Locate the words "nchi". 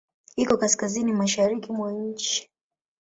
2.05-2.49